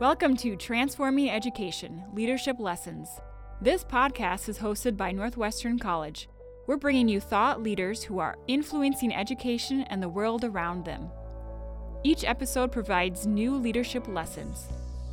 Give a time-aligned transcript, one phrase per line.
[0.00, 3.08] Welcome to Transforming Education Leadership Lessons.
[3.60, 6.28] This podcast is hosted by Northwestern College.
[6.66, 11.10] We're bringing you thought leaders who are influencing education and the world around them.
[12.02, 14.66] Each episode provides new leadership lessons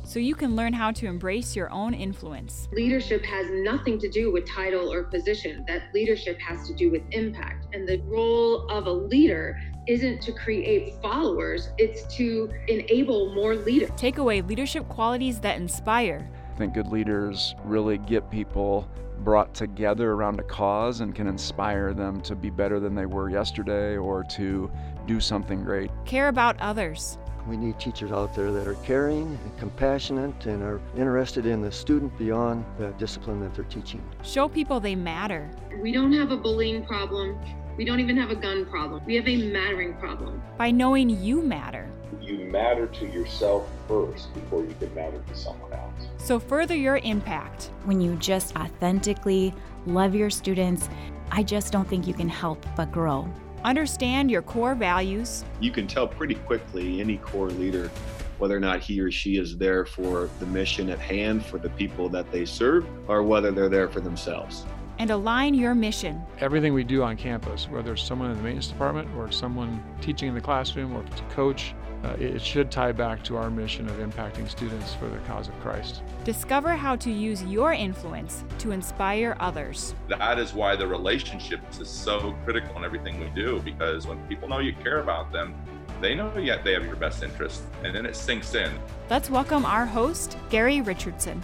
[0.04, 2.68] so you can learn how to embrace your own influence.
[2.72, 5.64] Leadership has nothing to do with title or position.
[5.68, 7.66] That leadership has to do with impact.
[7.72, 13.90] And the role of a leader isn't to create followers, it's to enable more leaders.
[13.96, 16.28] Take away leadership qualities that inspire.
[16.54, 18.88] I think good leaders really get people
[19.24, 23.30] brought together around a cause and can inspire them to be better than they were
[23.30, 24.70] yesterday or to
[25.06, 25.90] do something great.
[26.04, 27.18] Care about others.
[27.46, 31.72] We need teachers out there that are caring and compassionate and are interested in the
[31.72, 34.02] student beyond the discipline that they're teaching.
[34.22, 35.50] Show people they matter.
[35.80, 37.36] We don't have a bullying problem.
[37.78, 39.02] We don't even have a gun problem.
[39.06, 40.42] We have a mattering problem.
[40.58, 41.90] By knowing you matter.
[42.20, 46.08] You matter to yourself first before you can matter to someone else.
[46.18, 47.70] So further your impact.
[47.84, 49.54] When you just authentically
[49.86, 50.90] love your students,
[51.30, 53.26] I just don't think you can help but grow.
[53.64, 55.44] Understand your core values.
[55.58, 57.90] You can tell pretty quickly any core leader
[58.36, 61.70] whether or not he or she is there for the mission at hand for the
[61.70, 64.66] people that they serve or whether they're there for themselves.
[64.98, 66.22] And align your mission.
[66.40, 70.28] Everything we do on campus, whether it's someone in the maintenance department or someone teaching
[70.28, 73.96] in the classroom or to coach, uh, it should tie back to our mission of
[73.96, 76.02] impacting students for the cause of Christ.
[76.24, 79.94] Discover how to use your influence to inspire others.
[80.08, 84.48] That is why the relationships is so critical in everything we do because when people
[84.48, 85.54] know you care about them,
[86.00, 88.72] they know yet they have your best interest and then it sinks in.
[89.08, 91.40] Let's welcome our host, Gary Richardson.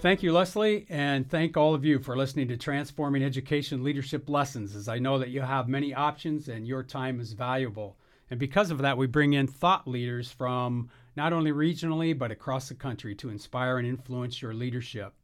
[0.00, 4.76] Thank you, Leslie, and thank all of you for listening to Transforming Education Leadership Lessons,
[4.76, 7.96] as I know that you have many options and your time is valuable.
[8.30, 12.68] And because of that, we bring in thought leaders from not only regionally, but across
[12.68, 15.14] the country to inspire and influence your leadership.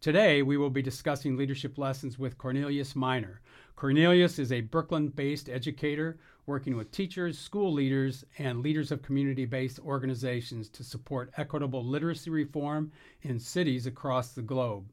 [0.00, 3.40] Today, we will be discussing leadership lessons with Cornelius Minor.
[3.74, 9.44] Cornelius is a Brooklyn based educator working with teachers, school leaders, and leaders of community
[9.44, 14.90] based organizations to support equitable literacy reform in cities across the globe.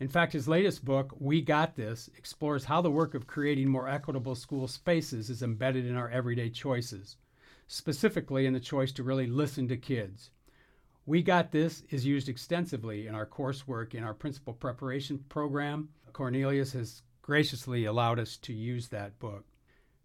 [0.00, 3.88] In fact, his latest book, We Got This, explores how the work of creating more
[3.88, 7.16] equitable school spaces is embedded in our everyday choices,
[7.66, 10.30] specifically in the choice to really listen to kids.
[11.04, 15.88] We Got This is used extensively in our coursework in our principal preparation program.
[16.12, 19.44] Cornelius has graciously allowed us to use that book.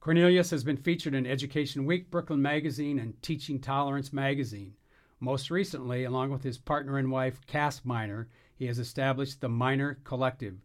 [0.05, 4.75] Cornelius has been featured in Education Week, Brooklyn Magazine, and Teaching Tolerance Magazine.
[5.19, 9.97] Most recently, along with his partner and wife, Kass Minor, he has established the Minor
[10.03, 10.57] Collective,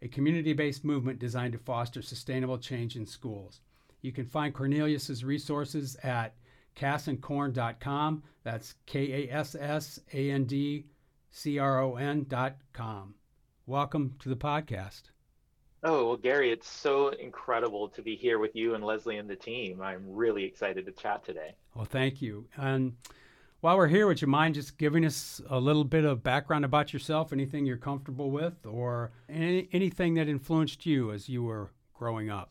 [0.00, 3.62] a community based movement designed to foster sustainable change in schools.
[4.00, 6.36] You can find Cornelius's resources at
[6.76, 8.22] kassandcorn.com.
[8.44, 10.86] That's K A S S A N D
[11.32, 13.16] C R O N.com.
[13.66, 15.10] Welcome to the podcast.
[15.86, 19.36] Oh, well, Gary, it's so incredible to be here with you and Leslie and the
[19.36, 19.82] team.
[19.82, 21.54] I'm really excited to chat today.
[21.74, 22.46] Well, thank you.
[22.56, 22.94] And
[23.60, 26.94] while we're here, would you mind just giving us a little bit of background about
[26.94, 32.30] yourself, anything you're comfortable with, or any, anything that influenced you as you were growing
[32.30, 32.50] up?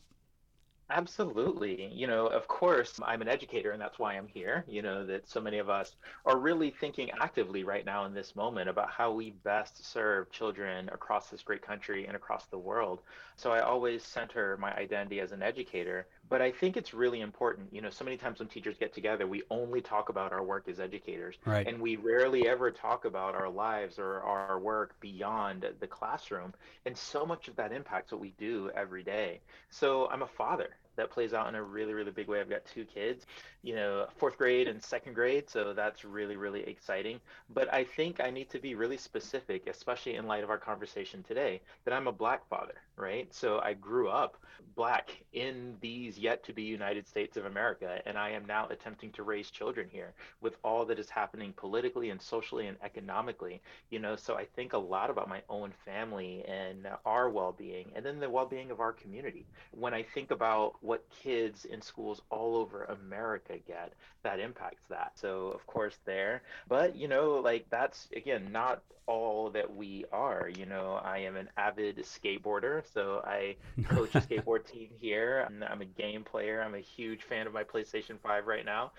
[0.94, 1.92] Absolutely.
[1.92, 4.64] You know, of course, I'm an educator, and that's why I'm here.
[4.68, 8.36] You know, that so many of us are really thinking actively right now in this
[8.36, 13.02] moment about how we best serve children across this great country and across the world.
[13.38, 16.06] So I always center my identity as an educator.
[16.30, 17.74] But I think it's really important.
[17.74, 20.68] You know, so many times when teachers get together, we only talk about our work
[20.68, 21.36] as educators.
[21.44, 21.68] Right.
[21.68, 26.54] And we rarely ever talk about our lives or our work beyond the classroom.
[26.86, 29.42] And so much of that impacts what we do every day.
[29.70, 32.40] So I'm a father that plays out in a really really big way.
[32.40, 33.26] I've got two kids
[33.64, 37.20] you know fourth grade and second grade so that's really really exciting.
[37.54, 41.24] But i think i need to be really specific especially in light of our conversation
[41.24, 43.34] today that i'm a black father right?
[43.34, 44.38] So i grew up
[44.76, 49.12] black in these yet to be united states of america and i am now attempting
[49.12, 54.00] to raise children here with all that is happening politically and socially and economically you
[54.00, 54.16] know?
[54.16, 58.30] So i think a lot about my own family and our well-being and then the
[58.30, 59.46] well-being of our community.
[59.72, 63.94] When i think about what kids in schools all over America get
[64.24, 65.14] that impacts that.
[65.16, 66.44] So, of course, there.
[66.68, 70.50] But, you know, like that's, again, not all that we are.
[70.58, 75.48] You know, I am an avid skateboarder, so I coach a skateboard team here.
[75.70, 76.62] I'm a game player.
[76.62, 78.92] I'm a huge fan of my PlayStation 5 right now.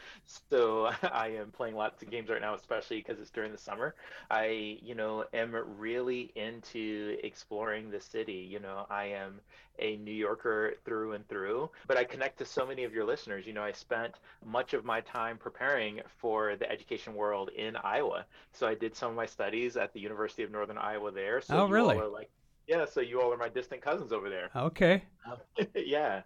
[0.51, 3.95] So I am playing lots of games right now, especially because it's during the summer.
[4.31, 8.47] I, you know, am really into exploring the city.
[8.51, 9.41] You know, I am
[9.79, 11.71] a New Yorker through and through.
[11.87, 13.47] but I connect to so many of your listeners.
[13.47, 18.25] You know, I spent much of my time preparing for the education world in Iowa.
[18.53, 21.41] So I did some of my studies at the University of Northern Iowa there.
[21.41, 21.97] So oh, really?
[21.97, 22.31] like,
[22.67, 24.51] yeah, so you all are my distant cousins over there.
[24.57, 25.03] Okay.
[25.31, 25.39] Um,
[25.75, 26.23] yeah.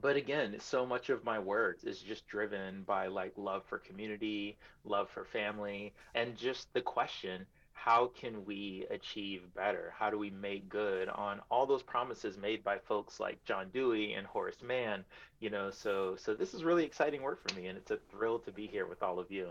[0.00, 4.56] But again, so much of my work is just driven by like love for community,
[4.84, 7.44] love for family, and just the question
[7.82, 9.94] how can we achieve better?
[9.96, 14.12] How do we make good on all those promises made by folks like John Dewey
[14.12, 15.02] and Horace Mann?
[15.40, 18.38] You know, so so this is really exciting work for me, and it's a thrill
[18.40, 19.48] to be here with all of you.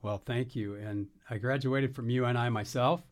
[0.00, 0.74] Well, thank you.
[0.76, 3.02] And I graduated from UNI myself.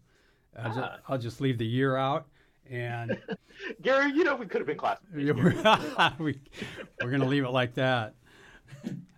[0.57, 0.99] I'll, just, ah.
[1.09, 2.27] I'll just leave the year out.
[2.71, 3.19] And
[3.83, 5.13] Gary, you know, we could have been classmates.
[6.19, 6.39] we,
[7.03, 8.15] we're going to leave it like that.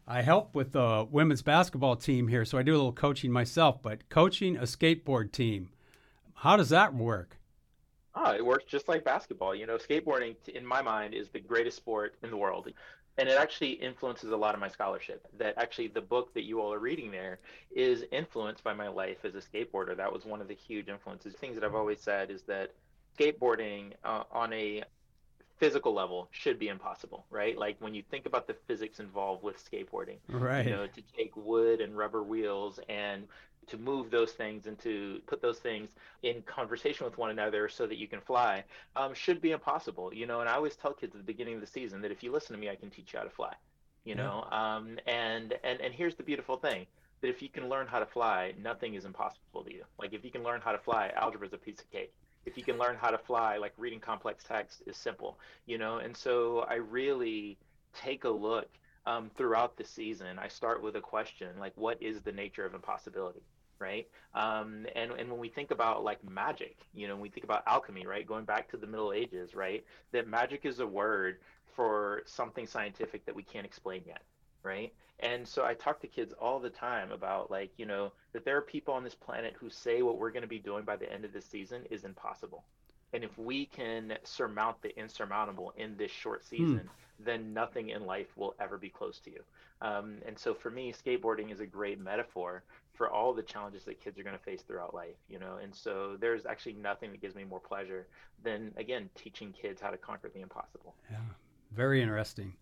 [0.07, 3.81] I help with the women's basketball team here, so I do a little coaching myself.
[3.83, 5.71] But coaching a skateboard team,
[6.35, 7.39] how does that work?
[8.15, 9.55] Oh, it works just like basketball.
[9.55, 12.71] You know, skateboarding, in my mind, is the greatest sport in the world.
[13.19, 15.27] And it actually influences a lot of my scholarship.
[15.39, 17.39] That actually, the book that you all are reading there
[17.75, 19.97] is influenced by my life as a skateboarder.
[19.97, 21.35] That was one of the huge influences.
[21.35, 22.73] Things that I've always said is that
[23.19, 24.83] skateboarding uh, on a
[25.63, 27.57] physical level should be impossible, right?
[27.57, 30.67] Like when you think about the physics involved with skateboarding, right?
[30.67, 33.29] You know, to take wood and rubber wheels and
[33.69, 35.91] to move those things and to put those things
[36.25, 38.65] in conversation with one another so that you can fly
[38.97, 40.41] um, should be impossible, you know.
[40.41, 42.57] And I always tell kids at the beginning of the season that if you listen
[42.57, 43.55] to me, I can teach you how to fly,
[44.05, 44.45] you know.
[44.51, 44.75] Yeah.
[44.77, 46.87] Um, and and and here's the beautiful thing
[47.21, 49.85] that if you can learn how to fly, nothing is impossible to you.
[49.97, 52.13] Like if you can learn how to fly, algebra is a piece of cake
[52.47, 55.99] if you can learn how to fly like reading complex text is simple you know?
[55.99, 57.59] And so i really
[57.95, 58.69] take a look
[59.05, 60.39] um, throughout the season.
[60.39, 63.43] I start with a question like what is the nature of impossibility
[63.79, 64.07] right?
[64.35, 67.65] Um, and, and when we think about like magic you know when we think about
[67.67, 71.39] alchemy right going back to the middle ages right that magic is a word
[71.75, 74.23] for something scientific that we can't explain yet
[74.63, 74.93] right
[75.23, 78.57] and so I talk to kids all the time about like, you know, that there
[78.57, 81.11] are people on this planet who say what we're going to be doing by the
[81.11, 82.65] end of this season is impossible.
[83.13, 86.57] And if we can surmount the insurmountable in this short hmm.
[86.57, 87.25] season, hmm.
[87.25, 89.43] then nothing in life will ever be close to you.
[89.81, 92.65] Um, and so for me, skateboarding is a great metaphor
[92.95, 95.59] for all the challenges that kids are going to face throughout life, you know.
[95.63, 98.07] And so there's actually nothing that gives me more pleasure
[98.43, 100.95] than again teaching kids how to conquer the impossible.
[101.11, 101.19] Yeah,
[101.75, 102.55] very interesting.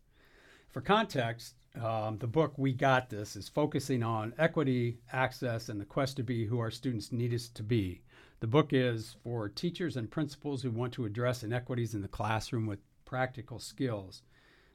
[0.71, 5.85] For context, um, the book We Got This is focusing on equity, access, and the
[5.85, 8.03] quest to be who our students need us to be.
[8.39, 12.67] The book is for teachers and principals who want to address inequities in the classroom
[12.67, 14.23] with practical skills.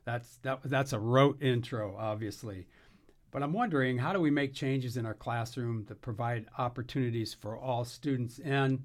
[0.04, 2.68] That's that, that's a rote intro, obviously.
[3.32, 7.58] But I'm wondering, how do we make changes in our classroom that provide opportunities for
[7.58, 8.40] all students?
[8.40, 8.84] And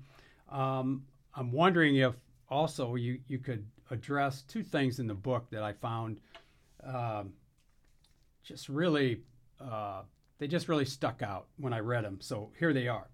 [0.48, 1.02] um,
[1.34, 2.14] I'm wondering if
[2.48, 6.20] also you, you could address two things in the book that I found
[6.84, 7.32] um,
[8.42, 9.20] just really,
[9.60, 10.02] uh,
[10.38, 12.18] they just really stuck out when I read them.
[12.20, 13.08] So here they are.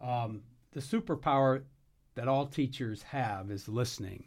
[0.00, 0.42] Um,
[0.72, 1.62] the superpower
[2.14, 4.24] that all teachers have is listening.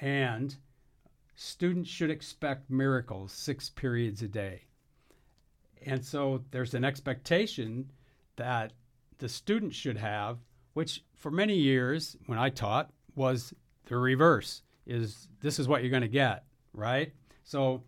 [0.00, 0.54] And
[1.34, 4.62] students should expect miracles six periods a day.
[5.84, 7.90] And so there's an expectation
[8.36, 8.72] that
[9.18, 10.38] the student should have,
[10.74, 13.54] which for many years when I taught was
[13.86, 17.12] the reverse is this is what you're going to get, right?
[17.46, 17.84] So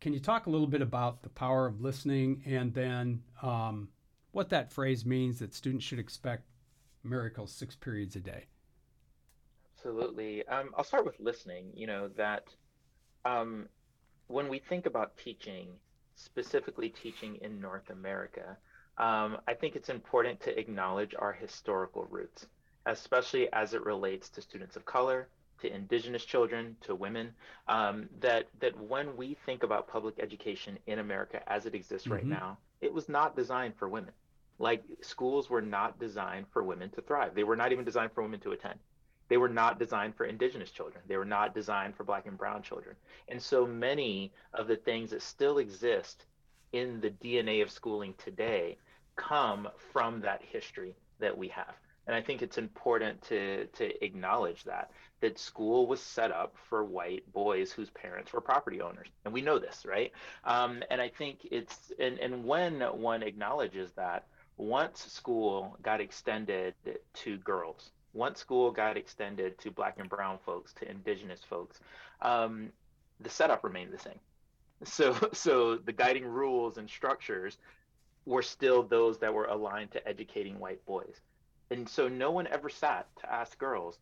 [0.00, 3.88] can you talk a little bit about the power of listening and then um,
[4.32, 6.44] what that phrase means that students should expect
[7.02, 8.44] miracles six periods a day?
[9.74, 10.46] Absolutely.
[10.48, 11.70] Um, I'll start with listening.
[11.74, 12.44] You know, that
[13.24, 13.68] um,
[14.26, 15.68] when we think about teaching,
[16.14, 18.58] specifically teaching in North America,
[18.98, 22.46] um, I think it's important to acknowledge our historical roots,
[22.84, 25.28] especially as it relates to students of color,
[25.64, 27.32] to indigenous children, to women,
[27.68, 32.16] um, that that when we think about public education in America as it exists mm-hmm.
[32.16, 34.12] right now, it was not designed for women.
[34.58, 37.34] Like schools were not designed for women to thrive.
[37.34, 38.78] They were not even designed for women to attend.
[39.28, 41.02] They were not designed for indigenous children.
[41.08, 42.94] They were not designed for black and brown children.
[43.28, 46.26] And so many of the things that still exist
[46.72, 48.76] in the DNA of schooling today
[49.16, 51.74] come from that history that we have.
[52.06, 56.84] And I think it's important to to acknowledge that that school was set up for
[56.84, 60.12] white boys whose parents were property owners, and we know this, right?
[60.44, 64.26] Um, and I think it's and and when one acknowledges that,
[64.58, 66.74] once school got extended
[67.14, 71.80] to girls, once school got extended to black and brown folks, to indigenous folks,
[72.20, 72.70] um,
[73.20, 74.20] the setup remained the same.
[74.84, 77.56] So so the guiding rules and structures
[78.26, 81.20] were still those that were aligned to educating white boys
[81.74, 83.98] and so no one ever sat to ask girls,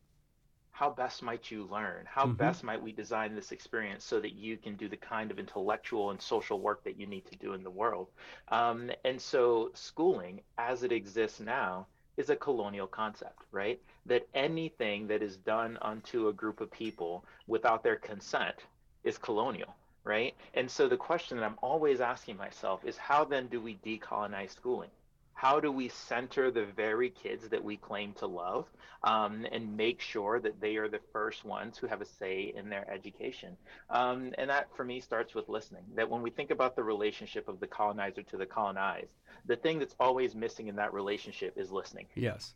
[0.73, 2.05] how best might you learn?
[2.05, 2.35] How mm-hmm.
[2.35, 6.11] best might we design this experience so that you can do the kind of intellectual
[6.11, 8.09] and social work that you need to do in the world?
[8.49, 11.87] Um, and so, schooling as it exists now
[12.19, 13.81] is a colonial concept, right?
[14.05, 18.57] That anything that is done unto a group of people without their consent
[19.03, 19.75] is colonial,
[20.05, 20.35] right?
[20.53, 24.51] And so, the question that I'm always asking myself is how then do we decolonize
[24.51, 24.91] schooling?
[25.35, 28.67] How do we center the very kids that we claim to love
[29.05, 32.69] um, and make sure that they are the first ones who have a say in
[32.69, 33.57] their education?
[33.91, 35.85] Um, and that for me starts with listening.
[35.97, 39.15] That when we think about the relationship of the colonizer to the colonized
[39.47, 42.07] the thing that's always missing in that relationship is listening.
[42.15, 42.55] Yes.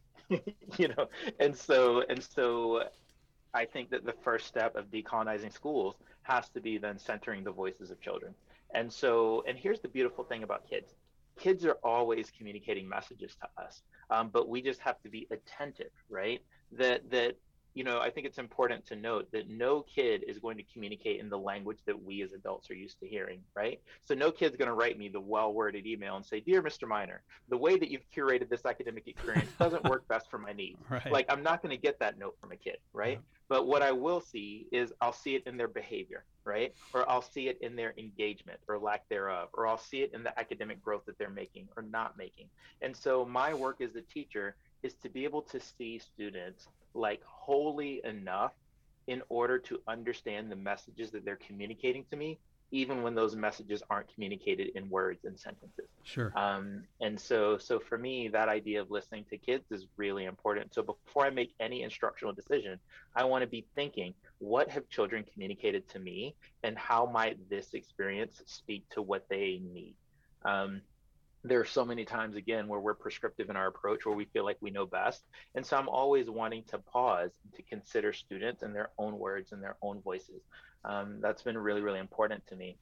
[0.76, 2.82] You know and so and so
[3.54, 7.52] i think that the first step of decolonizing schools has to be then centering the
[7.52, 8.34] voices of children.
[8.74, 10.94] And so and here's the beautiful thing about kids
[11.38, 15.90] kids are always communicating messages to us um, but we just have to be attentive
[16.08, 16.40] right?
[16.72, 17.36] That that
[17.76, 21.20] you know i think it's important to note that no kid is going to communicate
[21.20, 24.56] in the language that we as adults are used to hearing right so no kid's
[24.56, 27.90] going to write me the well-worded email and say dear mr minor the way that
[27.90, 31.12] you've curated this academic experience doesn't work best for my needs right.
[31.12, 33.38] like i'm not going to get that note from a kid right yeah.
[33.48, 36.72] but what i will see is i'll see it in their behavior right?
[36.94, 40.22] Or I'll see it in their engagement or lack thereof, or I'll see it in
[40.22, 42.46] the academic growth that they're making or not making.
[42.80, 47.22] And so my work as a teacher is to be able to see students like
[47.24, 48.52] wholly enough
[49.06, 52.38] in order to understand the messages that they're communicating to me
[52.72, 55.86] even when those messages aren't communicated in words and sentences.
[56.02, 56.32] Sure.
[56.36, 60.74] Um, and so, so for me, that idea of listening to kids is really important.
[60.74, 62.78] So before I make any instructional decision,
[63.14, 66.34] I want to be thinking, what have children communicated to me,
[66.64, 69.94] and how might this experience speak to what they need?
[70.44, 70.82] Um,
[71.48, 74.44] there are so many times again where we're prescriptive in our approach where we feel
[74.44, 75.24] like we know best.
[75.54, 79.62] And so i'm always wanting to pause to consider students and their own words and
[79.62, 80.42] their own voices.
[80.84, 82.76] Um, that's been really, really important to me.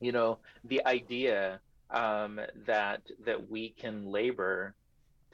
[0.00, 4.74] You know, the idea um, that that we can labor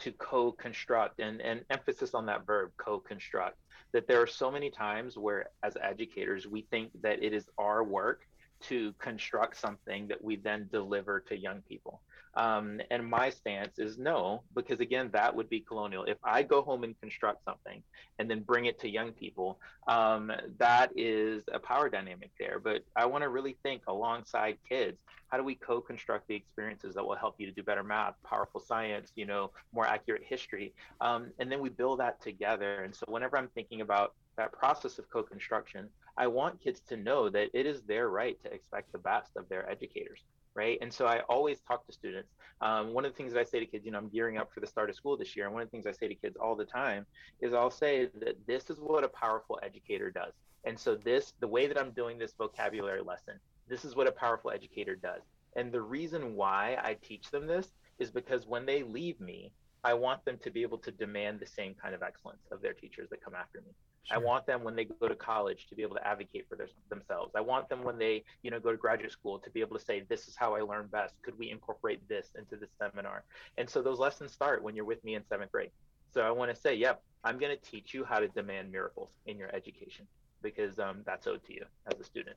[0.00, 3.56] to co-construct and, and emphasis on that verb co-construct
[3.92, 7.82] that there are so many times where as educators we think that it is our
[7.82, 8.20] work
[8.60, 12.00] to construct something that we then deliver to young people
[12.38, 16.04] um, and my stance is no, because again, that would be colonial.
[16.04, 17.82] If I go home and construct something
[18.20, 22.60] and then bring it to young people, um, that is a power dynamic there.
[22.62, 27.04] But I want to really think alongside kids how do we co-construct the experiences that
[27.04, 31.30] will help you to do better math powerful science you know more accurate history um,
[31.38, 35.10] and then we build that together and so whenever i'm thinking about that process of
[35.10, 39.36] co-construction i want kids to know that it is their right to expect the best
[39.36, 40.20] of their educators
[40.58, 40.76] right?
[40.82, 42.32] And so I always talk to students.
[42.60, 44.52] Um, one of the things that I say to kids, you know, I'm gearing up
[44.52, 46.14] for the start of school this year, and one of the things I say to
[46.16, 47.06] kids all the time
[47.40, 50.32] is I'll say that this is what a powerful educator does.
[50.64, 53.34] And so this, the way that I'm doing this vocabulary lesson,
[53.68, 55.22] this is what a powerful educator does.
[55.54, 57.68] And the reason why I teach them this
[58.00, 59.52] is because when they leave me,
[59.84, 62.72] I want them to be able to demand the same kind of excellence of their
[62.72, 63.72] teachers that come after me.
[64.04, 64.16] Sure.
[64.16, 66.68] I want them when they go to college to be able to advocate for their,
[66.88, 67.32] themselves.
[67.34, 69.84] I want them when they, you know, go to graduate school to be able to
[69.84, 71.14] say, "This is how I learn best.
[71.22, 73.24] Could we incorporate this into the seminar?"
[73.58, 75.70] And so those lessons start when you're with me in seventh grade.
[76.14, 79.10] So I want to say, "Yep, I'm going to teach you how to demand miracles
[79.26, 80.06] in your education
[80.42, 82.36] because um, that's owed to you as a student."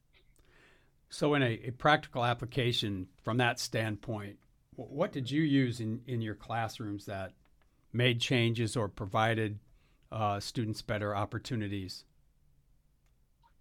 [1.10, 4.38] So, in a, a practical application from that standpoint,
[4.75, 7.34] what did you use in, in your classrooms that
[7.94, 9.60] made changes or provided
[10.12, 12.06] uh, students better opportunities?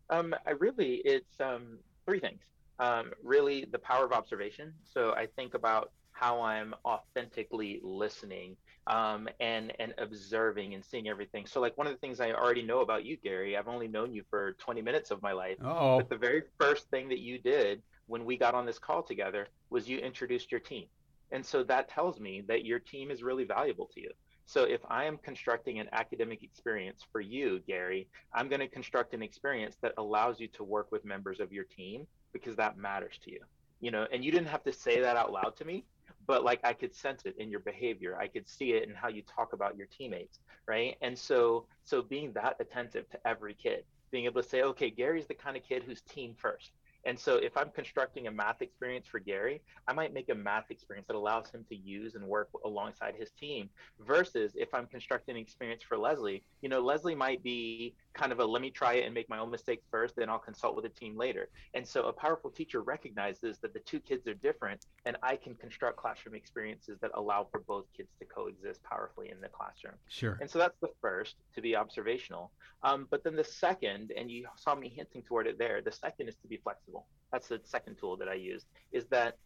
[0.09, 2.41] Um, I really, it's um, three things.
[2.79, 4.73] Um, really, the power of observation.
[4.93, 11.47] So I think about how I'm authentically listening um, and and observing and seeing everything.
[11.47, 14.13] So like one of the things I already know about you, Gary, I've only known
[14.13, 15.59] you for 20 minutes of my life.
[15.63, 15.99] Oh.
[15.99, 19.47] But the very first thing that you did when we got on this call together
[19.71, 20.87] was you introduced your team.
[21.33, 24.11] And so that tells me that your team is really valuable to you.
[24.51, 29.15] So if I am constructing an academic experience for you, Gary, I'm going to construct
[29.15, 33.15] an experience that allows you to work with members of your team because that matters
[33.23, 33.39] to you.
[33.79, 35.85] You know, and you didn't have to say that out loud to me,
[36.27, 38.19] but like I could sense it in your behavior.
[38.19, 40.97] I could see it in how you talk about your teammates, right?
[41.01, 45.29] And so so being that attentive to every kid, being able to say, okay, Gary's
[45.29, 46.73] the kind of kid who's team first
[47.05, 50.71] And so if I'm constructing a math experience for Gary, I might make a math
[50.71, 55.37] experience that allows him to use and work alongside his team versus if I'm constructing
[55.37, 58.95] an experience for Leslie, you know, Leslie might be kind of a let me try
[58.95, 61.49] it and make my own mistakes first, then I'll consult with the team later.
[61.75, 65.55] And so a powerful teacher recognizes that the two kids are different and I can
[65.55, 69.95] construct classroom experiences that allow for both kids to coexist powerfully in the classroom.
[70.09, 70.39] Sure.
[70.41, 72.51] And so that's the first to be observational.
[72.83, 76.29] Um, but then the second, and you saw me hinting toward it there, the second
[76.29, 76.90] is to be flexible.
[77.33, 79.37] That's the second tool that I used, is that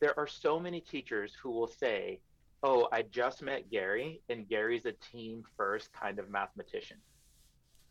[0.00, 2.20] there are so many teachers who will say,
[2.62, 6.96] Oh, I just met Gary, and Gary's a team first kind of mathematician.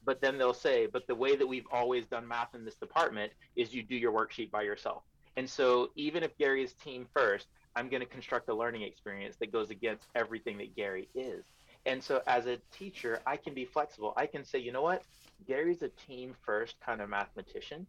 [0.03, 3.31] But then they'll say, But the way that we've always done math in this department
[3.55, 5.03] is you do your worksheet by yourself.
[5.37, 9.35] And so even if Gary is team first, I'm going to construct a learning experience
[9.37, 11.43] that goes against everything that Gary is.
[11.85, 14.13] And so as a teacher, I can be flexible.
[14.15, 15.03] I can say, you know what?
[15.47, 17.85] Gary's a team first kind of mathematician,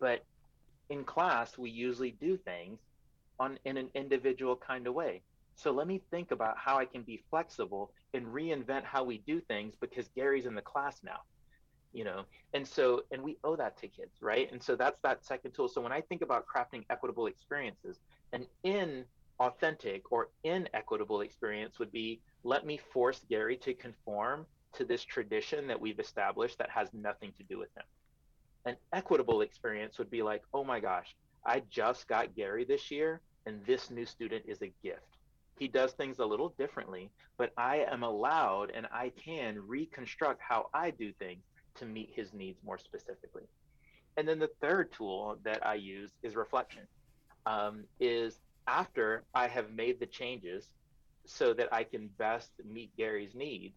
[0.00, 0.24] but
[0.88, 2.80] in class we usually do things
[3.38, 5.22] on in an individual kind of way.
[5.56, 9.40] So let me think about how I can be flexible and reinvent how we do
[9.40, 11.20] things because Gary's in the class now.
[11.92, 12.22] You know,
[12.54, 14.50] and so and we owe that to kids, right?
[14.52, 15.68] And so that's that second tool.
[15.68, 17.98] So when I think about crafting equitable experiences,
[18.32, 25.02] an inauthentic or inequitable experience would be let me force Gary to conform to this
[25.02, 27.84] tradition that we've established that has nothing to do with him.
[28.66, 33.20] An equitable experience would be like, oh my gosh, I just got Gary this year,
[33.46, 35.16] and this new student is a gift.
[35.58, 40.68] He does things a little differently, but I am allowed and I can reconstruct how
[40.72, 41.42] I do things
[41.76, 43.44] to meet his needs more specifically.
[44.16, 46.82] And then the third tool that I use is reflection.
[47.46, 50.68] Um, is after I have made the changes
[51.26, 53.76] so that I can best meet Gary's needs,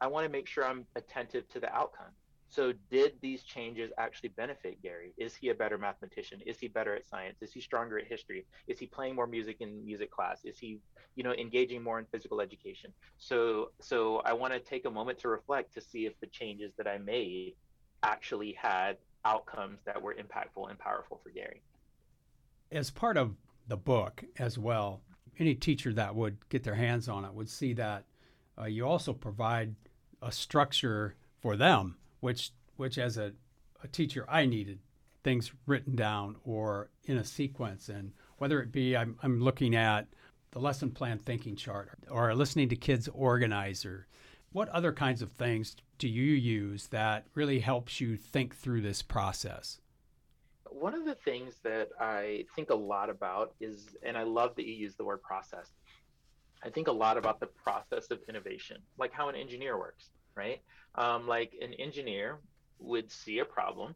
[0.00, 2.12] I want to make sure I'm attentive to the outcome.
[2.50, 5.12] So, did these changes actually benefit Gary?
[5.18, 6.40] Is he a better mathematician?
[6.46, 7.42] Is he better at science?
[7.42, 8.46] Is he stronger at history?
[8.66, 10.44] Is he playing more music in music class?
[10.44, 10.80] Is he,
[11.14, 12.92] you know, engaging more in physical education?
[13.18, 16.72] So, so I want to take a moment to reflect to see if the changes
[16.78, 17.54] that I made
[18.02, 21.62] actually had outcomes that were impactful and powerful for Gary.
[22.72, 23.34] As part of
[23.66, 25.02] the book as well,
[25.38, 28.04] any teacher that would get their hands on it would see that
[28.58, 29.74] uh, you also provide
[30.22, 33.32] a structure for them, which which as a,
[33.82, 34.78] a teacher I needed
[35.24, 40.06] things written down or in a sequence, and whether it be I'm, I'm looking at
[40.52, 44.06] the lesson plan thinking chart or listening to Kids Organizer.
[44.52, 49.02] What other kinds of things do you use that really helps you think through this
[49.02, 49.80] process?
[50.70, 54.66] One of the things that I think a lot about is, and I love that
[54.66, 55.72] you use the word process.
[56.62, 60.60] I think a lot about the process of innovation, like how an engineer works, right?
[60.94, 62.38] Um, like an engineer
[62.78, 63.94] would see a problem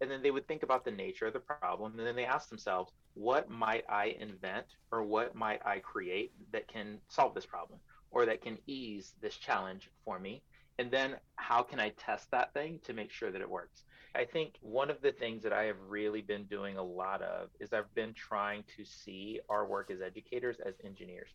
[0.00, 2.48] and then they would think about the nature of the problem and then they ask
[2.48, 7.80] themselves, what might I invent or what might I create that can solve this problem
[8.10, 10.42] or that can ease this challenge for me?
[10.78, 13.82] And then how can I test that thing to make sure that it works?
[14.14, 17.50] I think one of the things that I have really been doing a lot of
[17.60, 21.30] is I've been trying to see our work as educators as engineers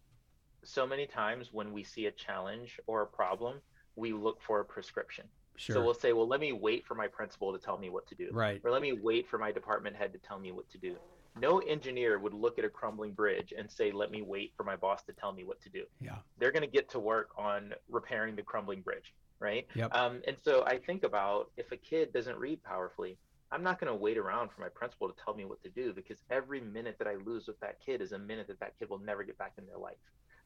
[0.66, 3.62] so many times when we see a challenge or a problem,
[3.96, 5.26] we look for a prescription.
[5.58, 5.76] Sure.
[5.76, 8.16] So we'll say, well, let me wait for my principal to tell me what to
[8.16, 8.30] do.
[8.32, 8.62] Right.
[8.64, 10.96] Or let me wait for my department head to tell me what to do.
[11.40, 14.76] No engineer would look at a crumbling bridge and say, let me wait for my
[14.76, 15.84] boss to tell me what to do.
[16.02, 16.18] Yeah.
[16.40, 19.14] They're going to get to work on repairing the crumbling bridge.
[19.40, 19.68] Right.
[19.76, 19.94] Yep.
[19.94, 23.18] Um, and so I think about if a kid doesn't read powerfully,
[23.52, 25.94] I'm not going to wait around for my principal to tell me what to do
[25.94, 28.90] because every minute that I lose with that kid is a minute that that kid
[28.90, 29.98] will never get back in their life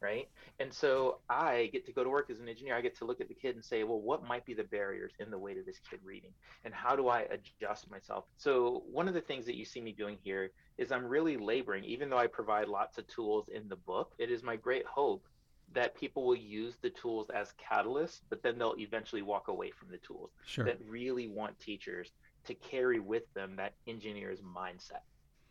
[0.01, 0.29] right?
[0.59, 2.75] And so I get to go to work as an engineer.
[2.75, 5.11] I get to look at the kid and say, well, what might be the barriers
[5.19, 6.31] in the way to this kid reading?
[6.63, 8.25] And how do I adjust myself?
[8.37, 11.83] So, one of the things that you see me doing here is I'm really laboring,
[11.83, 15.25] even though I provide lots of tools in the book, it is my great hope
[15.73, 19.89] that people will use the tools as catalysts, but then they'll eventually walk away from
[19.89, 20.65] the tools sure.
[20.65, 22.11] that really want teachers
[22.45, 25.03] to carry with them that engineer's mindset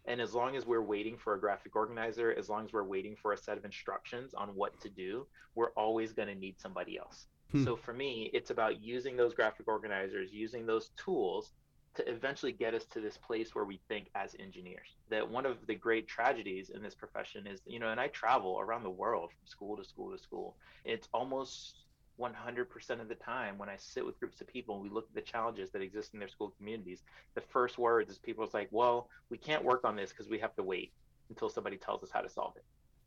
[0.09, 3.15] and as long as we're waiting for a graphic organizer, as long as we're waiting
[3.15, 6.99] for a set of instructions on what to do, we're always going to need somebody
[6.99, 7.27] else.
[7.53, 7.65] Hmm.
[7.65, 11.53] So for me, it's about using those graphic organizers, using those tools
[11.95, 14.97] to eventually get us to this place where we think as engineers.
[15.11, 18.59] That one of the great tragedies in this profession is, you know, and I travel
[18.61, 20.57] around the world from school to school to school.
[20.85, 21.85] It's almost
[22.21, 25.15] 100% of the time when I sit with groups of people and we look at
[25.15, 27.03] the challenges that exist in their school communities,
[27.35, 30.55] the first words is people's like, well, we can't work on this because we have
[30.57, 30.93] to wait
[31.29, 32.65] until somebody tells us how to solve it.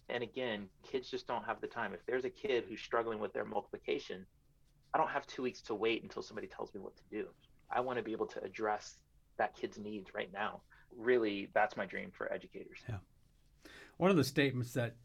[0.10, 1.94] And again, kids just don't have the time.
[1.94, 4.26] If there's a kid who's struggling with their multiplication,
[4.94, 7.28] I don't have two weeks to wait until somebody tells me what to do.
[7.70, 8.98] I want to be able to address
[9.38, 10.62] that kid's needs right now.
[10.98, 12.80] really, that's my dream for educators.
[12.88, 12.98] Yeah.
[13.98, 14.96] One of the statements that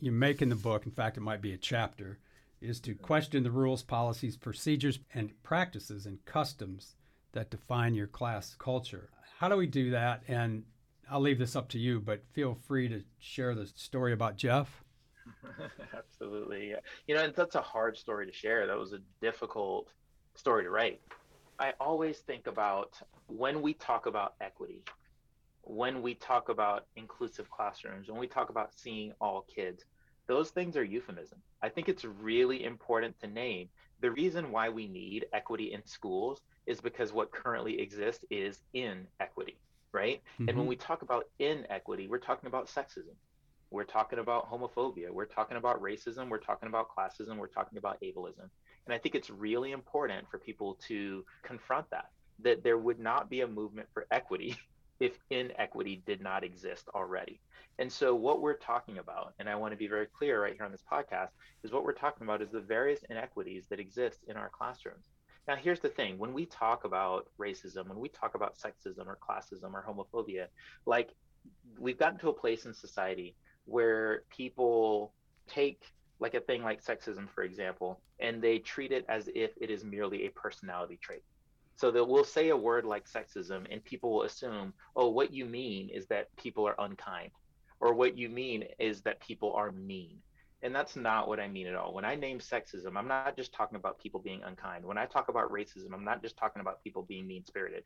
[0.00, 2.18] you make in the book, in fact, it might be a chapter,
[2.60, 6.94] is to question the rules, policies, procedures, and practices and customs
[7.32, 9.10] that define your class culture.
[9.38, 10.22] How do we do that?
[10.28, 10.64] And
[11.10, 14.84] I'll leave this up to you, but feel free to share the story about Jeff.
[15.96, 16.74] Absolutely.
[17.06, 18.66] You know, and that's a hard story to share.
[18.66, 19.88] That was a difficult
[20.34, 21.00] story to write.
[21.58, 24.82] I always think about when we talk about equity,
[25.62, 29.84] when we talk about inclusive classrooms, when we talk about seeing all kids,
[30.30, 31.38] those things are euphemism.
[31.60, 33.68] I think it's really important to name
[34.00, 39.58] the reason why we need equity in schools is because what currently exists is inequity,
[39.90, 40.22] right?
[40.34, 40.48] Mm-hmm.
[40.48, 40.68] And when mm-hmm.
[40.68, 43.16] we talk about inequity, we're talking about sexism.
[43.72, 45.10] We're talking about homophobia.
[45.10, 46.28] We're talking about racism.
[46.28, 47.36] We're talking about classism.
[47.36, 48.48] We're talking about ableism.
[48.86, 52.10] And I think it's really important for people to confront that,
[52.44, 54.56] that there would not be a movement for equity
[55.00, 57.40] if inequity did not exist already.
[57.78, 60.64] And so, what we're talking about, and I want to be very clear right here
[60.64, 61.30] on this podcast,
[61.64, 65.06] is what we're talking about is the various inequities that exist in our classrooms.
[65.48, 69.18] Now, here's the thing when we talk about racism, when we talk about sexism or
[69.26, 70.46] classism or homophobia,
[70.84, 71.10] like
[71.78, 73.34] we've gotten to a place in society
[73.64, 75.12] where people
[75.48, 75.82] take
[76.18, 79.84] like a thing like sexism, for example, and they treat it as if it is
[79.84, 81.22] merely a personality trait.
[81.80, 85.46] So that we'll say a word like sexism, and people will assume, oh, what you
[85.46, 87.30] mean is that people are unkind,
[87.80, 90.18] or what you mean is that people are mean.
[90.60, 91.94] And that's not what I mean at all.
[91.94, 94.84] When I name sexism, I'm not just talking about people being unkind.
[94.84, 97.84] When I talk about racism, I'm not just talking about people being mean spirited.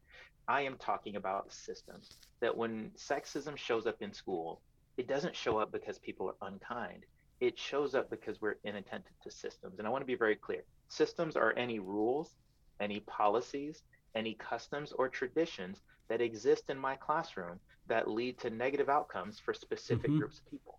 [0.48, 2.16] I am talking about systems.
[2.40, 4.60] That when sexism shows up in school,
[4.96, 7.04] it doesn't show up because people are unkind.
[7.38, 9.78] It shows up because we're inattentive to systems.
[9.78, 12.34] And I want to be very clear systems are any rules,
[12.80, 13.82] any policies,
[14.14, 19.54] any customs or traditions that exist in my classroom that lead to negative outcomes for
[19.54, 20.18] specific mm-hmm.
[20.18, 20.78] groups of people.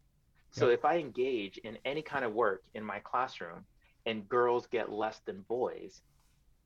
[0.52, 0.80] So yep.
[0.80, 3.66] if I engage in any kind of work in my classroom
[4.06, 6.02] and girls get less than boys,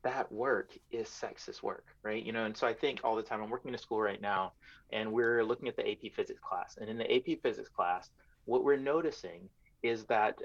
[0.04, 2.24] that work is sexist work, right?
[2.24, 4.22] You know, and so I think all the time I'm working in a school right
[4.22, 4.54] now
[4.92, 6.78] and we're looking at the AP physics class.
[6.80, 8.10] And in the AP physics class,
[8.46, 9.50] what we're noticing
[9.84, 10.40] is that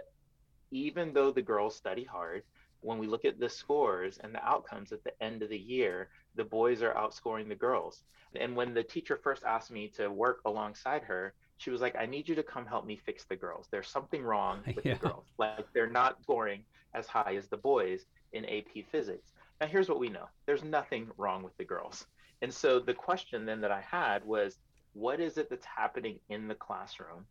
[0.71, 2.43] even though the girls study hard,
[2.85, 6.09] when we look at the scores and the outcomes at the end of the year,
[6.35, 8.03] the boys are outscoring the girls.
[8.37, 12.07] And when the teacher first asked me to work alongside her, she was like, I
[12.07, 13.69] need you to come help me fix the girls.
[13.71, 14.95] There's something wrong with yeah.
[14.95, 15.27] the girls.
[15.39, 16.63] Like they're not scoring
[16.95, 19.33] as high as the boys in AP physics.
[19.61, 22.07] Now, here's what we know there's nothing wrong with the girls.
[22.43, 24.59] And so the question then that I had was,
[24.93, 27.25] what is it that's happening in the classroom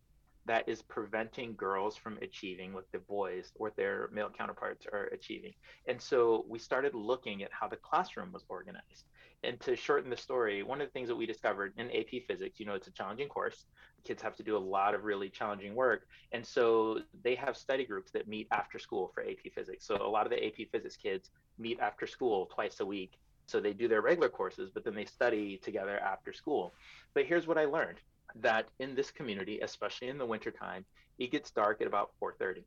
[0.46, 5.54] that is preventing girls from achieving what the boys or their male counterparts are achieving?
[5.86, 9.04] And so we started looking at how the classroom was organized.
[9.42, 12.58] And to shorten the story, one of the things that we discovered in AP physics,
[12.58, 13.66] you know, it's a challenging course.
[14.04, 16.06] Kids have to do a lot of really challenging work.
[16.32, 19.86] And so they have study groups that meet after school for AP physics.
[19.86, 23.18] So a lot of the AP physics kids meet after school twice a week.
[23.46, 26.72] So they do their regular courses, but then they study together after school.
[27.12, 27.98] But here's what I learned
[28.40, 30.84] that in this community, especially in the wintertime,
[31.18, 32.64] it gets dark at about 4:30.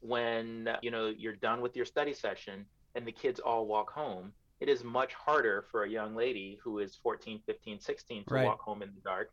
[0.00, 4.32] When you know you're done with your study session and the kids all walk home,
[4.60, 8.44] it is much harder for a young lady who is 14, 15, 16 to right.
[8.44, 9.30] walk home in the dark.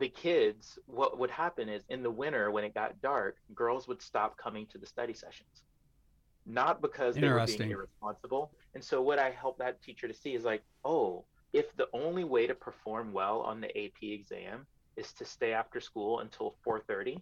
[0.00, 4.02] The kids, what would happen is in the winter when it got dark, girls would
[4.02, 5.62] stop coming to the study sessions.
[6.46, 8.50] Not because they were being irresponsible.
[8.74, 12.24] And so what I help that teacher to see is like, oh, if the only
[12.24, 17.20] way to perform well on the AP exam is to stay after school until 4:30,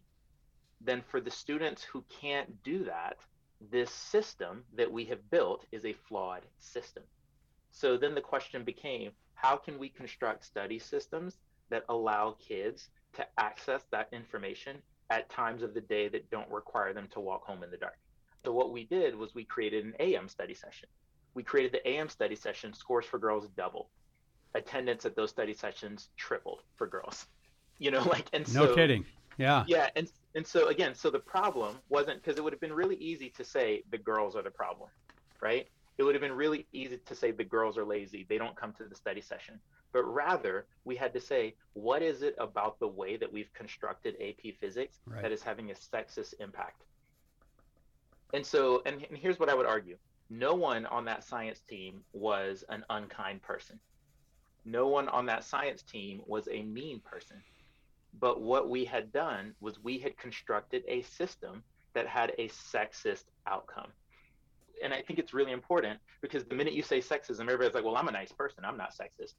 [0.81, 3.19] then for the students who can't do that,
[3.71, 7.05] this system that we have built is a flawed system.
[7.71, 11.39] So then the question became how can we construct study systems
[11.71, 16.93] that allow kids to access that information at times of the day that don't require
[16.93, 17.99] them to walk home in the dark?
[18.45, 20.89] So what we did was we created an AM study session.
[21.35, 23.87] We created the AM study session, scores for girls doubled.
[24.55, 27.27] Attendance at those study sessions tripled for girls.
[27.83, 29.05] You know, like and so No kidding.
[29.39, 29.65] Yeah.
[29.67, 32.97] Yeah, and and so again, so the problem wasn't because it would have been really
[32.97, 34.89] easy to say the girls are the problem,
[35.41, 35.69] right?
[35.99, 38.73] it would have been really easy to say the girls are lazy, they don't come
[38.75, 39.61] to the study session.
[39.93, 44.17] But rather, we had to say, what is it about the way that we've constructed
[44.21, 45.23] AP physics right.
[45.23, 46.83] that is having a sexist impact?
[48.33, 49.97] And so, and, and here's what I would argue
[50.31, 53.79] no one on that science team was an unkind person.
[54.65, 57.37] No one on that science team was a mean person.
[58.19, 61.63] But what we had done was we had constructed a system
[61.95, 63.93] that had a sexist outcome
[64.83, 67.97] and I think it's really important because the minute you say sexism, everybody's like, well,
[67.97, 68.65] I'm a nice person.
[68.65, 69.35] I'm not sexist.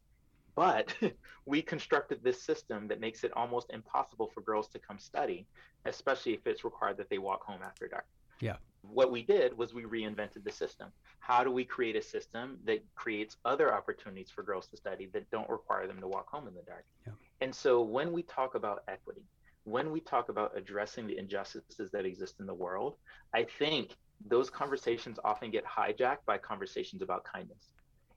[0.55, 0.95] But
[1.45, 5.45] we constructed this system that makes it almost impossible for girls to come study,
[5.85, 8.05] especially if it's required that they walk home after dark.
[8.39, 8.55] Yeah.
[8.81, 10.89] What we did was we reinvented the system.
[11.19, 15.29] How do we create a system that creates other opportunities for girls to study that
[15.31, 16.85] don't require them to walk home in the dark?
[17.05, 17.13] Yeah.
[17.43, 19.25] And so when we talk about equity,
[19.65, 22.95] when we talk about addressing the injustices that exist in the world,
[23.35, 23.97] I think
[24.29, 27.67] those conversations often get hijacked by conversations about kindness.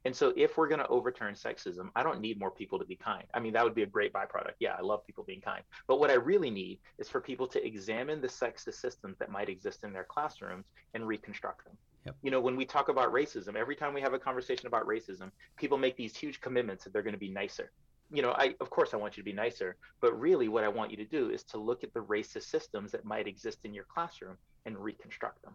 [0.05, 2.95] And so if we're going to overturn sexism, I don't need more people to be
[2.95, 3.25] kind.
[3.35, 4.55] I mean, that would be a great byproduct.
[4.61, 5.65] Yeah, I love people being kind.
[5.89, 9.49] But what I really need is for people to examine the sexist systems that might
[9.49, 11.77] exist in their classrooms and reconstruct them.
[12.05, 12.15] Yep.
[12.23, 15.33] You know, when we talk about racism, every time we have a conversation about racism,
[15.57, 17.73] people make these huge commitments that they're going to be nicer.
[18.11, 20.69] You know, I of course I want you to be nicer, but really what I
[20.69, 23.75] want you to do is to look at the racist systems that might exist in
[23.75, 25.55] your classroom and reconstruct them.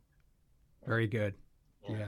[0.85, 1.33] Very good.
[1.87, 1.97] yeah.
[1.97, 2.07] yeah.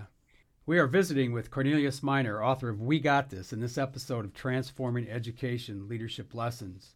[0.66, 4.34] We are visiting with Cornelius Minor, author of We Got This, in this episode of
[4.34, 6.96] Transforming Education Leadership Lessons.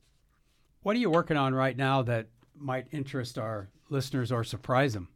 [0.84, 5.10] What are you working on right now that might interest our listeners or surprise them?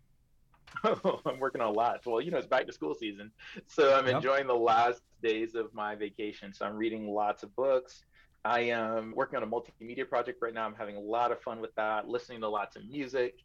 [0.83, 2.01] Oh, I'm working on a lot.
[2.05, 3.31] Well, you know, it's back to school season.
[3.67, 4.17] So I'm yep.
[4.17, 6.53] enjoying the last days of my vacation.
[6.53, 8.03] So I'm reading lots of books.
[8.43, 10.65] I am working on a multimedia project right now.
[10.65, 13.35] I'm having a lot of fun with that, listening to lots of music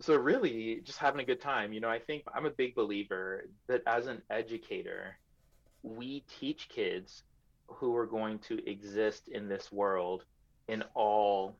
[0.00, 3.44] so really just having a good time you know i think i'm a big believer
[3.66, 5.16] that as an educator
[5.82, 7.22] we teach kids
[7.66, 10.24] who are going to exist in this world
[10.68, 11.56] in all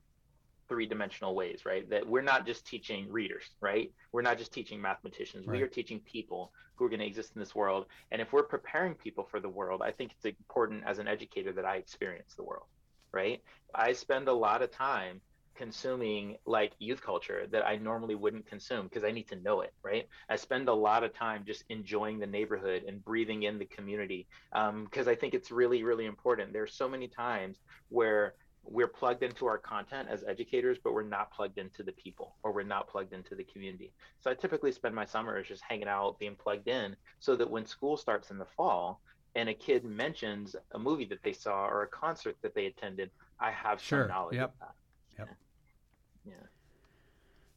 [0.67, 4.81] three dimensional ways right that we're not just teaching readers right we're not just teaching
[4.81, 5.57] mathematicians right.
[5.57, 8.43] we are teaching people who are going to exist in this world and if we're
[8.43, 12.33] preparing people for the world i think it's important as an educator that i experience
[12.35, 12.65] the world
[13.11, 13.41] right
[13.73, 15.21] i spend a lot of time
[15.55, 19.73] consuming like youth culture that I normally wouldn't consume because I need to know it,
[19.83, 20.07] right?
[20.29, 24.27] I spend a lot of time just enjoying the neighborhood and breathing in the community
[24.51, 26.53] because um, I think it's really, really important.
[26.53, 27.57] There's so many times
[27.89, 28.35] where
[28.67, 32.51] we're plugged into our content as educators, but we're not plugged into the people or
[32.51, 33.91] we're not plugged into the community.
[34.19, 37.65] So I typically spend my summers just hanging out, being plugged in, so that when
[37.65, 39.01] school starts in the fall,
[39.35, 43.11] and a kid mentions a movie that they saw or a concert that they attended,
[43.39, 44.03] I have sure.
[44.03, 44.53] some knowledge yep.
[44.53, 44.75] of that.
[45.19, 45.37] Yep.
[46.27, 46.47] Yeah.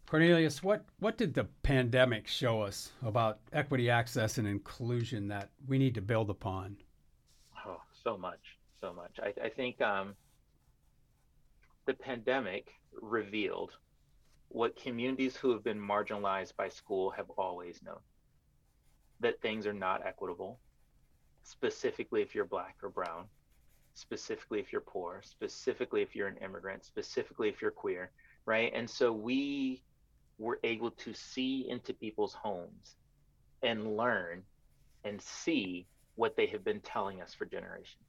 [0.06, 5.78] Cornelius, what, what did the pandemic show us about equity, access, and inclusion that we
[5.78, 6.76] need to build upon?
[7.66, 8.40] Oh, so much,
[8.80, 9.18] so much.
[9.22, 10.14] I, I think um,
[11.88, 13.72] the pandemic revealed
[14.50, 18.00] what communities who have been marginalized by school have always known
[19.20, 20.60] that things are not equitable,
[21.44, 23.24] specifically if you're black or brown,
[23.94, 28.10] specifically if you're poor, specifically if you're an immigrant, specifically if you're queer,
[28.44, 28.70] right?
[28.74, 29.82] And so we
[30.38, 32.96] were able to see into people's homes
[33.62, 34.42] and learn
[35.04, 38.04] and see what they have been telling us for generations.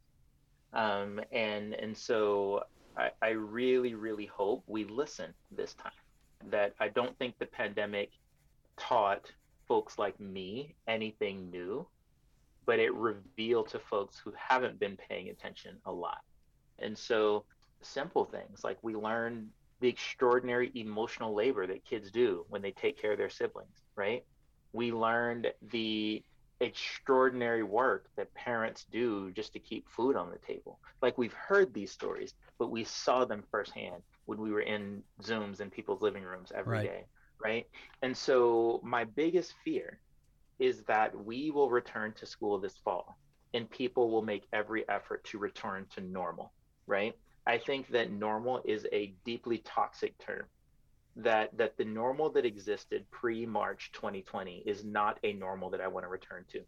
[0.73, 2.65] Um, and and so
[2.99, 5.91] I, I really, really hope we listen this time.
[6.49, 8.11] That I don't think the pandemic
[8.77, 9.31] taught
[9.67, 11.87] folks like me anything new
[12.69, 16.19] but it revealed to folks who haven't been paying attention a lot.
[16.77, 17.43] And so,
[17.81, 23.01] simple things like we learn the extraordinary emotional labor that kids do when they take
[23.01, 24.23] care of their siblings, right?
[24.71, 26.21] We learned the
[26.61, 30.79] extraordinary work that parents do just to keep food on the table.
[31.01, 35.61] Like we've heard these stories, but we saw them firsthand when we were in Zooms
[35.61, 36.85] in people's living rooms every right.
[36.85, 37.05] day,
[37.43, 37.65] right?
[38.01, 39.99] And so my biggest fear
[40.59, 43.17] is that we will return to school this fall
[43.53, 46.53] and people will make every effort to return to normal,
[46.87, 47.13] right?
[47.47, 50.45] I think that normal is a deeply toxic term.
[51.23, 56.05] That that the normal that existed pre-March 2020 is not a normal that I want
[56.05, 56.61] to return to.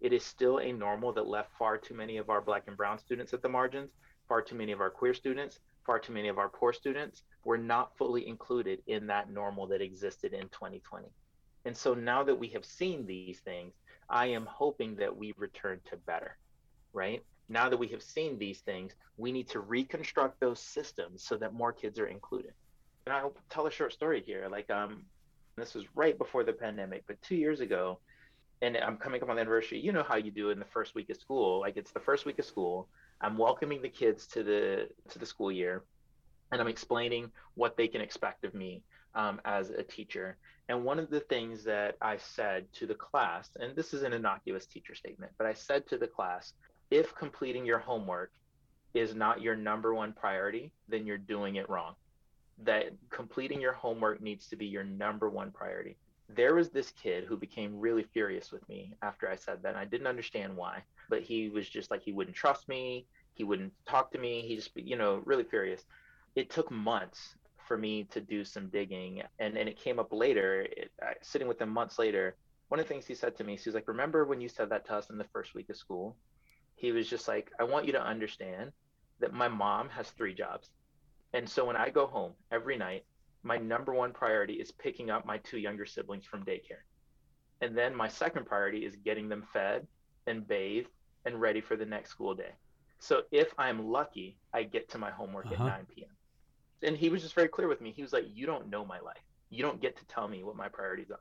[0.00, 2.98] It is still a normal that left far too many of our black and brown
[2.98, 3.90] students at the margins,
[4.28, 7.58] far too many of our queer students, far too many of our poor students were
[7.58, 11.08] not fully included in that normal that existed in 2020.
[11.66, 13.74] And so now that we have seen these things,
[14.08, 16.38] I am hoping that we return to better,
[16.92, 17.22] right?
[17.48, 21.52] Now that we have seen these things, we need to reconstruct those systems so that
[21.52, 22.52] more kids are included.
[23.10, 24.46] And I'll tell a short story here.
[24.48, 25.02] Like, um,
[25.56, 27.98] this was right before the pandemic, but two years ago,
[28.62, 29.80] and I'm coming up on the anniversary.
[29.80, 31.58] You know how you do in the first week of school.
[31.58, 32.88] Like it's the first week of school.
[33.20, 35.82] I'm welcoming the kids to the to the school year,
[36.52, 38.84] and I'm explaining what they can expect of me
[39.16, 40.36] um, as a teacher.
[40.68, 44.12] And one of the things that I said to the class, and this is an
[44.12, 46.52] innocuous teacher statement, but I said to the class,
[46.92, 48.30] if completing your homework
[48.94, 51.96] is not your number one priority, then you're doing it wrong.
[52.64, 55.96] That completing your homework needs to be your number one priority.
[56.28, 59.76] There was this kid who became really furious with me after I said that.
[59.76, 63.72] I didn't understand why, but he was just like, he wouldn't trust me He wouldn't
[63.86, 64.42] talk to me.
[64.42, 65.82] He just, you know, really furious.
[66.36, 67.34] It took months
[67.66, 69.22] for me to do some digging.
[69.38, 72.36] And, and it came up later, it, I, sitting with him months later.
[72.68, 74.70] One of the things he said to me, he was like, Remember when you said
[74.70, 76.16] that to us in the first week of school?
[76.76, 78.72] He was just like, I want you to understand
[79.20, 80.68] that my mom has three jobs.
[81.32, 83.04] And so when I go home every night,
[83.42, 86.84] my number one priority is picking up my two younger siblings from daycare.
[87.60, 89.86] And then my second priority is getting them fed
[90.26, 90.88] and bathed
[91.24, 92.52] and ready for the next school day.
[92.98, 95.64] So if I'm lucky, I get to my homework uh-huh.
[95.64, 96.10] at 9 p.m.
[96.82, 97.92] And he was just very clear with me.
[97.94, 99.22] He was like, You don't know my life.
[99.50, 101.20] You don't get to tell me what my priorities are.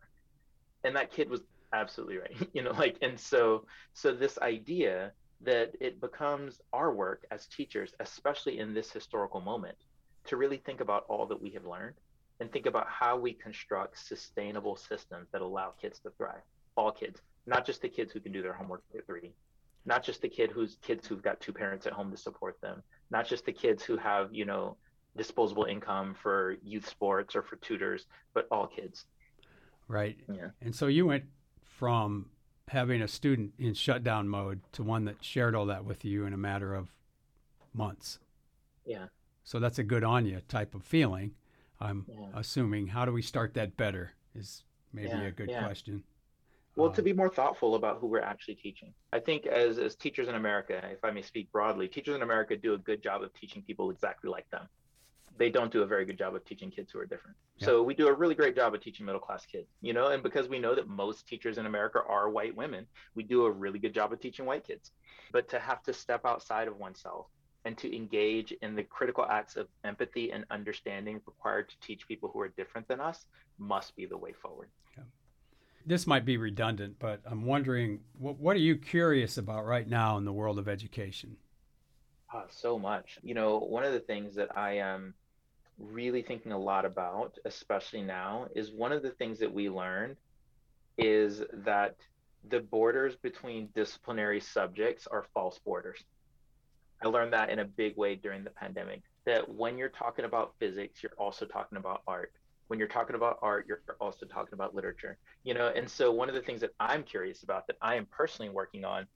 [0.84, 1.42] And that kid was
[1.74, 2.36] absolutely right.
[2.54, 7.94] you know, like, and so, so this idea that it becomes our work as teachers,
[8.00, 9.78] especially in this historical moment,
[10.30, 11.96] to really think about all that we have learned
[12.40, 16.42] and think about how we construct sustainable systems that allow kids to thrive.
[16.78, 19.34] All kids, not just the kids who can do their homework at three,
[19.86, 22.82] not just the kid who's kids who've got two parents at home to support them,
[23.10, 24.78] not just the kids who have, you know,
[25.18, 29.06] disposable income for youth sports or for tutors, but all kids.
[29.88, 30.18] Right.
[30.32, 30.50] Yeah.
[30.62, 31.24] And so you went
[31.64, 32.28] from
[32.68, 36.34] having a student in shutdown mode to one that shared all that with you in
[36.34, 36.90] a matter of
[37.74, 38.20] months.
[38.86, 39.06] Yeah.
[39.50, 41.32] So that's a good on you type of feeling.
[41.82, 42.28] I'm yeah.
[42.36, 42.86] assuming.
[42.86, 44.12] How do we start that better?
[44.36, 45.64] Is maybe yeah, a good yeah.
[45.64, 46.04] question.
[46.76, 48.94] Well, um, to be more thoughtful about who we're actually teaching.
[49.12, 52.56] I think as as teachers in America, if I may speak broadly, teachers in America
[52.56, 54.70] do a good job of teaching people exactly like them.
[55.40, 57.36] They don't do a very good job of teaching kids who are different.
[57.58, 60.22] So we do a really great job of teaching middle class kids, you know, and
[60.22, 62.86] because we know that most teachers in America are white women,
[63.16, 64.92] we do a really good job of teaching white kids.
[65.32, 67.26] But to have to step outside of oneself
[67.66, 72.30] and to engage in the critical acts of empathy and understanding required to teach people
[72.32, 73.26] who are different than us
[73.58, 74.70] must be the way forward.
[74.98, 75.04] Yeah.
[75.86, 80.18] This might be redundant, but I'm wondering what, what are you curious about right now
[80.18, 81.38] in the world of education?
[82.34, 83.18] Oh, so much.
[83.24, 85.14] You know, one of the things that I am
[85.78, 90.18] really thinking a lot about, especially now, is one of the things that we learned
[90.98, 91.96] is that
[92.50, 96.04] the borders between disciplinary subjects are false borders.
[97.04, 99.02] I learned that in a big way during the pandemic.
[99.26, 102.32] That when you're talking about physics, you're also talking about art.
[102.68, 105.18] When you're talking about art, you're also talking about literature.
[105.44, 108.06] You know, and so one of the things that I'm curious about that I am
[108.06, 109.08] personally working on,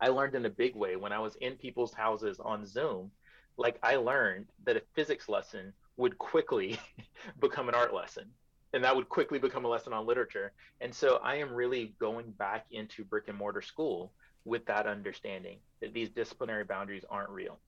[0.00, 3.10] I learned in a big way when I was in people's houses on Zoom.
[3.56, 6.78] Like I learned that a physics lesson would quickly
[7.40, 8.30] become an art lesson
[8.74, 10.52] and that would quickly become a lesson on literature.
[10.80, 14.12] And so I am really going back into brick and mortar school
[14.44, 17.58] with that understanding that these disciplinary boundaries aren't real.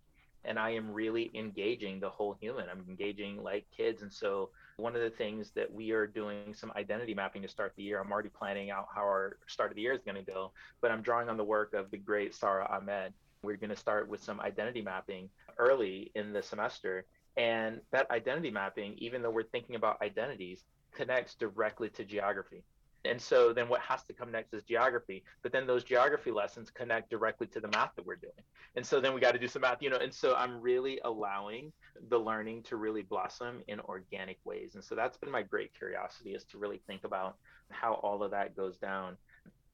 [0.45, 2.69] And I am really engaging the whole human.
[2.71, 4.03] I'm engaging like kids.
[4.03, 7.73] And so, one of the things that we are doing some identity mapping to start
[7.77, 10.31] the year, I'm already planning out how our start of the year is going to
[10.31, 13.13] go, but I'm drawing on the work of the great Sara Ahmed.
[13.43, 17.07] We're going to start with some identity mapping early in the semester.
[17.37, 22.63] And that identity mapping, even though we're thinking about identities, connects directly to geography.
[23.05, 25.23] And so then what has to come next is geography.
[25.43, 28.33] But then those geography lessons connect directly to the math that we're doing.
[28.75, 29.99] And so then we got to do some math, you know.
[29.99, 31.73] And so I'm really allowing
[32.09, 34.75] the learning to really blossom in organic ways.
[34.75, 37.37] And so that's been my great curiosity is to really think about
[37.71, 39.17] how all of that goes down.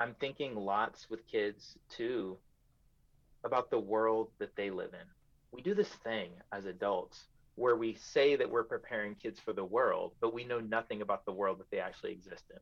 [0.00, 2.36] I'm thinking lots with kids too
[3.44, 5.06] about the world that they live in.
[5.52, 9.64] We do this thing as adults where we say that we're preparing kids for the
[9.64, 12.58] world, but we know nothing about the world that they actually exist in.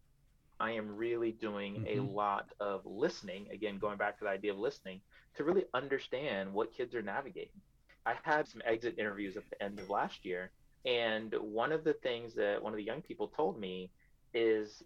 [0.61, 2.01] I am really doing mm-hmm.
[2.01, 5.01] a lot of listening, again, going back to the idea of listening,
[5.37, 7.61] to really understand what kids are navigating.
[8.07, 10.51] I had some exit interviews at the end of last year.
[10.85, 13.91] And one of the things that one of the young people told me
[14.33, 14.83] is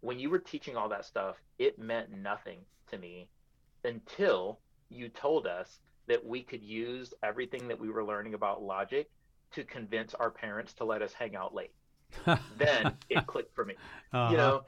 [0.00, 2.58] when you were teaching all that stuff, it meant nothing
[2.90, 3.28] to me
[3.84, 9.10] until you told us that we could use everything that we were learning about logic
[9.52, 11.72] to convince our parents to let us hang out late.
[12.56, 13.74] then it clicked for me.
[14.12, 14.30] Uh-huh.
[14.30, 14.62] You know,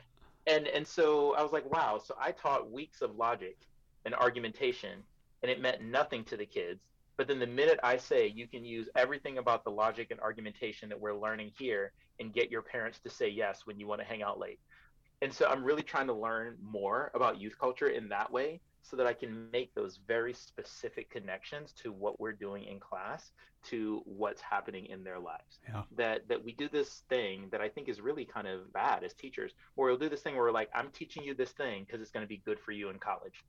[0.50, 2.00] and and so I was like, wow.
[2.04, 3.56] So I taught weeks of logic
[4.04, 5.02] and argumentation,
[5.42, 6.80] and it meant nothing to the kids.
[7.16, 10.88] But then the minute I say you can use everything about the logic and argumentation
[10.88, 14.06] that we're learning here and get your parents to say yes when you want to
[14.06, 14.58] hang out late.
[15.22, 18.96] And so I'm really trying to learn more about youth culture in that way so
[18.96, 24.02] that I can make those very specific connections to what we're doing in class to
[24.04, 25.58] what's happening in their lives.
[25.68, 25.82] Yeah.
[25.96, 29.12] That that we do this thing that I think is really kind of bad as
[29.14, 32.00] teachers, where we'll do this thing where we're like, I'm teaching you this thing because
[32.00, 33.44] it's going to be good for you in college.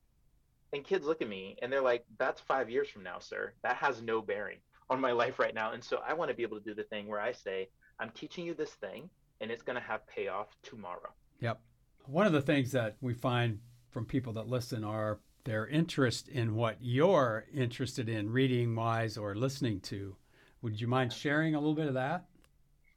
[0.74, 3.54] And kids look at me and they're like, that's five years from now, sir.
[3.64, 5.72] That has no bearing on my life right now.
[5.72, 7.70] And so I want to be able to do the thing where I say,
[8.00, 9.10] I'm teaching you this thing
[9.42, 11.10] and it's going to have payoff tomorrow.
[11.40, 11.60] Yep.
[12.06, 13.60] One of the things that we find
[13.92, 19.36] from people that listen are their interest in what you're interested in reading wise or
[19.36, 20.16] listening to.
[20.62, 22.26] Would you mind sharing a little bit of that?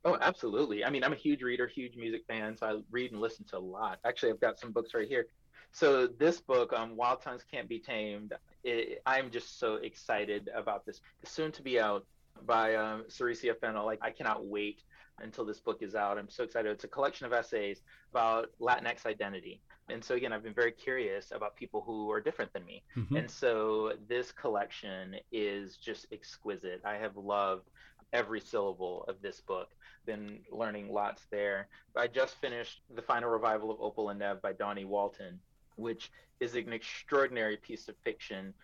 [0.04, 0.84] Oh, absolutely.
[0.84, 3.56] I mean, I'm a huge reader, huge music fan, so I read and listen to
[3.56, 3.98] a lot.
[4.04, 5.26] Actually, I've got some books right here.
[5.72, 10.84] So this book, um, Wild Tongues Can't Be Tamed, it, I'm just so excited about
[10.84, 11.00] this.
[11.24, 12.06] Soon to be out
[12.46, 13.86] by um, Saraciea Fennell.
[13.86, 14.82] Like, I cannot wait
[15.20, 16.18] until this book is out.
[16.18, 16.70] I'm so excited.
[16.70, 19.62] It's a collection of essays about Latinx identity.
[19.88, 22.82] And so, again, I've been very curious about people who are different than me.
[22.96, 23.16] Mm-hmm.
[23.16, 26.80] And so, this collection is just exquisite.
[26.84, 27.68] I have loved
[28.12, 29.68] every syllable of this book.
[30.06, 31.68] Been learning lots there.
[31.96, 35.38] I just finished the final revival of Opal and Nev by Dawnie Walton,
[35.76, 36.10] which
[36.40, 38.54] is an extraordinary piece of fiction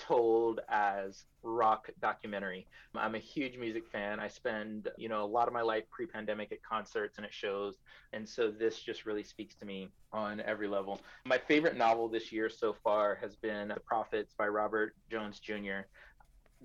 [0.00, 2.66] told as rock documentary.
[2.94, 4.18] I'm a huge music fan.
[4.18, 7.76] I spend, you know, a lot of my life pre-pandemic at concerts and at shows,
[8.12, 11.00] and so this just really speaks to me on every level.
[11.26, 15.82] My favorite novel this year so far has been The Prophets by Robert Jones Jr.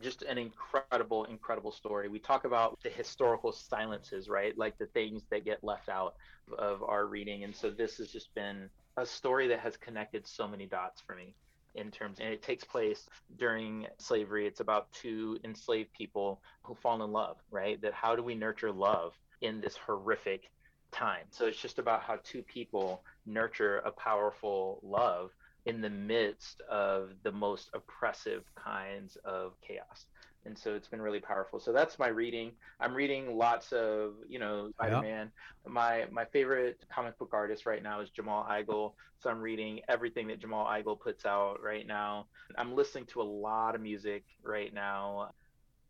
[0.02, 2.10] Just an incredible, incredible story.
[2.10, 4.58] We talk about the historical silences, right?
[4.58, 6.16] Like the things that get left out
[6.58, 7.44] of our reading.
[7.44, 11.16] And so this has just been a story that has connected so many dots for
[11.16, 11.36] me
[11.76, 13.08] in terms and it takes place
[13.38, 14.48] during slavery.
[14.48, 17.82] It's about two enslaved people who fall in love right?
[17.82, 20.50] That how do we nurture love in this horrific
[20.92, 21.26] time?
[21.32, 25.32] So it's just about how two people nurture a powerful love
[25.66, 30.06] in the midst of the most oppressive kinds of chaos
[30.46, 31.60] and so it's been really powerful.
[31.60, 32.52] So that's my reading.
[32.80, 35.32] I'm reading lots of, you know, Spider-Man.
[35.66, 35.72] Yeah.
[35.72, 38.94] My my favorite comic book artist right now is Jamal Igle.
[39.20, 42.28] So I'm reading everything that Jamal Igle puts out right now.
[42.58, 45.32] I'm listening to a lot of music right now.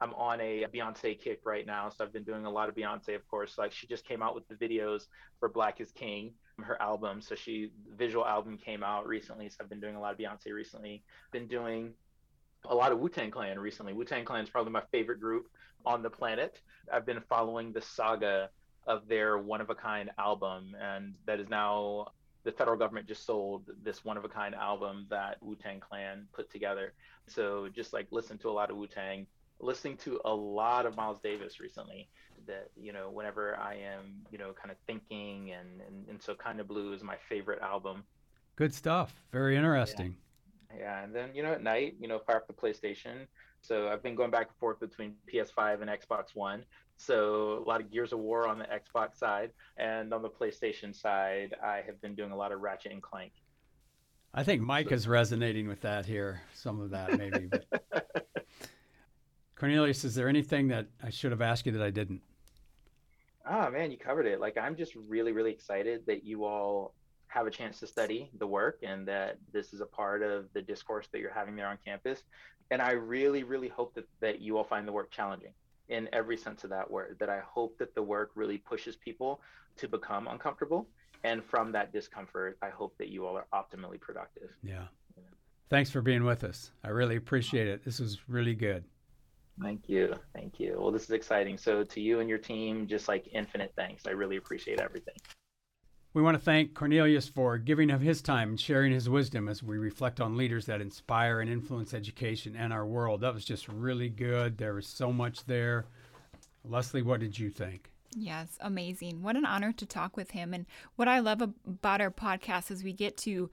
[0.02, 3.16] I'm on a Beyonce kick right now, so I've been doing a lot of Beyonce,
[3.16, 3.58] of course.
[3.58, 5.08] Like she just came out with the videos
[5.40, 7.22] for Black is King, her album.
[7.22, 10.54] So she visual album came out recently, so I've been doing a lot of Beyonce
[10.54, 11.04] recently.
[11.32, 11.94] Been doing
[12.70, 13.94] a lot of Wu Tang Clan recently.
[13.94, 15.48] Wu Tang Clan is probably my favorite group
[15.86, 16.62] on the planet.
[16.92, 18.50] I've been following the saga
[18.88, 22.08] of their one of a kind album, and that is now
[22.44, 26.28] the federal government just sold this one of a kind album that Wu Tang Clan
[26.34, 26.94] put together.
[27.28, 29.26] So just like listen to a lot of Wu Tang,
[29.60, 32.08] listening to a lot of Miles Davis recently.
[32.48, 36.36] That you know, whenever I am you know kind of thinking, and and, and so
[36.36, 38.04] kind of blue is my favorite album.
[38.56, 39.14] Good stuff.
[39.32, 40.08] Very interesting.
[40.08, 40.25] Yeah.
[40.78, 43.28] Yeah, and then you know at night, you know, fire up the PlayStation.
[43.62, 46.64] So I've been going back and forth between PS5 and Xbox One.
[46.98, 50.96] So a lot of Gears of War on the Xbox side, and on the PlayStation
[50.96, 53.34] side, I have been doing a lot of Ratchet and Clank.
[54.34, 54.96] I think Mike so.
[54.96, 56.42] is resonating with that here.
[56.54, 57.50] Some of that maybe.
[59.56, 62.22] Cornelius, is there anything that I should have asked you that I didn't?
[63.50, 64.40] Oh man, you covered it.
[64.40, 66.94] Like I'm just really, really excited that you all
[67.36, 70.62] have a chance to study the work and that this is a part of the
[70.62, 72.24] discourse that you're having there on campus.
[72.72, 75.52] And I really, really hope that, that you all find the work challenging
[75.90, 79.42] in every sense of that word, that I hope that the work really pushes people
[79.76, 80.88] to become uncomfortable.
[81.26, 84.52] And from that discomfort, I hope that you all are optimally productive.
[84.64, 84.86] Yeah.
[85.18, 85.24] yeah.
[85.70, 86.72] Thanks for being with us.
[86.86, 87.84] I really appreciate it.
[87.84, 88.86] This was really good.
[89.62, 90.14] Thank you.
[90.34, 90.78] Thank you.
[90.80, 91.58] Well, this is exciting.
[91.58, 94.04] So, to you and your team, just like infinite thanks.
[94.06, 95.16] I really appreciate everything.
[96.16, 99.62] We want to thank Cornelius for giving of his time and sharing his wisdom as
[99.62, 103.20] we reflect on leaders that inspire and influence education and our world.
[103.20, 104.58] That was just really good.
[104.58, 105.88] There was so much there.
[106.64, 107.92] Leslie, what did you think?
[108.16, 109.24] Yes, amazing.
[109.24, 110.54] What an honor to talk with him.
[110.54, 113.50] And what I love about our podcast is we get to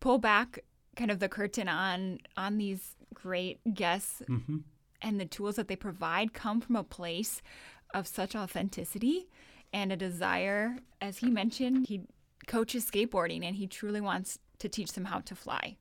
[0.00, 0.64] pull back
[0.96, 4.58] kind of the curtain on on these great guests mm-hmm.
[5.00, 7.40] and the tools that they provide come from a place
[7.94, 9.28] of such authenticity
[9.74, 10.78] and a desire.
[11.02, 12.02] As he mentioned, he
[12.46, 15.76] coaches skateboarding and he truly wants to teach them how to fly.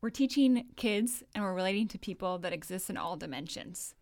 [0.00, 3.94] We're teaching kids and we're relating to people that exist in all dimensions.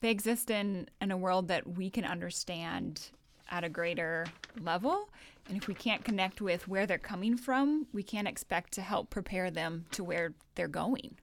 [0.00, 3.10] They exist in, in a world that we can understand
[3.50, 4.26] at a greater
[4.60, 5.08] level.
[5.48, 9.10] And if we can't connect with where they're coming from, we can't expect to help
[9.10, 11.16] prepare them to where they're going.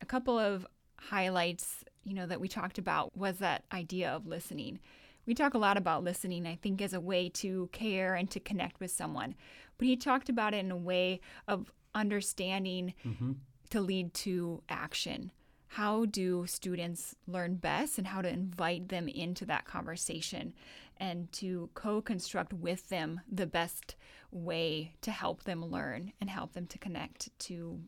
[0.00, 4.78] A couple of highlights, you know, that we talked about was that idea of listening.
[5.26, 8.40] We talk a lot about listening, I think, as a way to care and to
[8.40, 9.34] connect with someone.
[9.76, 13.32] But he talked about it in a way of understanding mm-hmm.
[13.70, 15.32] to lead to action.
[15.68, 20.54] How do students learn best and how to invite them into that conversation
[20.98, 23.96] and to co construct with them the best
[24.30, 27.80] way to help them learn and help them to connect to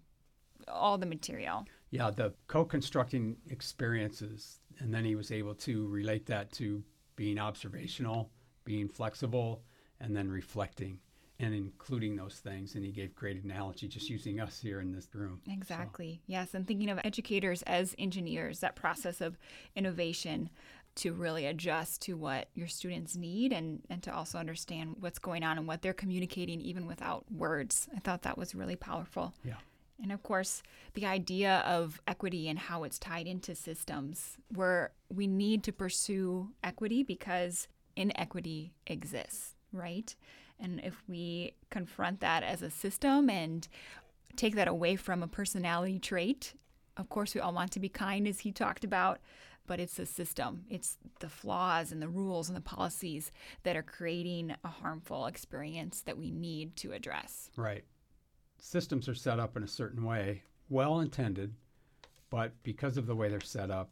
[0.66, 1.66] all the material?
[1.90, 4.60] Yeah, the co constructing experiences.
[4.80, 6.82] And then he was able to relate that to
[7.18, 8.30] being observational,
[8.64, 9.60] being flexible,
[10.00, 11.00] and then reflecting.
[11.40, 12.74] and including those things.
[12.74, 15.40] And he gave great analogy just using us here in this room.
[15.48, 16.14] Exactly.
[16.14, 16.22] So.
[16.26, 16.54] Yes.
[16.54, 19.38] And thinking of educators as engineers, that process of
[19.76, 20.50] innovation
[20.96, 25.44] to really adjust to what your students need and, and to also understand what's going
[25.44, 27.88] on and what they're communicating even without words.
[27.94, 29.32] I thought that was really powerful.
[29.44, 29.54] Yeah.
[30.00, 30.62] And of course,
[30.94, 36.50] the idea of equity and how it's tied into systems where we need to pursue
[36.62, 40.14] equity because inequity exists, right?
[40.60, 43.66] And if we confront that as a system and
[44.36, 46.54] take that away from a personality trait,
[46.96, 49.20] of course, we all want to be kind, as he talked about,
[49.66, 53.30] but it's the system, it's the flaws and the rules and the policies
[53.62, 57.50] that are creating a harmful experience that we need to address.
[57.56, 57.84] Right.
[58.58, 61.54] Systems are set up in a certain way, well intended,
[62.30, 63.90] but because of the way they're set up,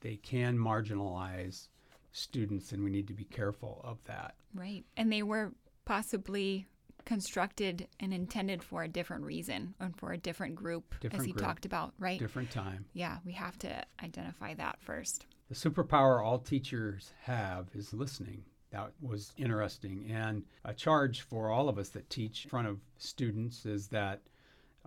[0.00, 1.68] they can marginalize
[2.12, 4.34] students, and we need to be careful of that.
[4.54, 4.84] Right.
[4.96, 5.52] And they were
[5.84, 6.66] possibly
[7.04, 11.32] constructed and intended for a different reason and for a different group, different as he
[11.32, 12.18] group, talked about, right?
[12.18, 12.84] Different time.
[12.92, 15.26] Yeah, we have to identify that first.
[15.48, 18.44] The superpower all teachers have is listening.
[18.72, 20.10] That was interesting.
[20.10, 24.20] And a charge for all of us that teach in front of students is that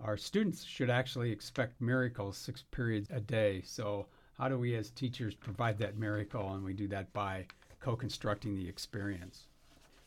[0.04, 3.62] our students should actually expect miracles six periods a day.
[3.64, 4.06] So,
[4.36, 6.52] how do we as teachers provide that miracle?
[6.52, 7.46] And we do that by
[7.80, 9.46] co constructing the experience.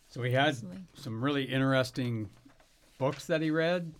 [0.10, 0.82] So he had Absolutely.
[0.96, 2.30] some really interesting
[2.98, 3.94] books that he read.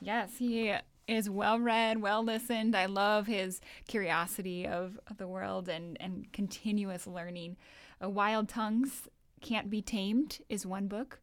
[0.00, 0.74] Yes, he
[1.06, 2.76] is well read, well listened.
[2.76, 7.56] I love his curiosity of, of the world and, and continuous learning.
[8.02, 9.08] Uh, Wild Tongues
[9.40, 11.20] Can't Be Tamed is one book.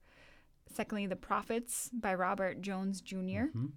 [0.73, 3.67] Secondly, The Prophets by Robert Jones junior mm-hmm.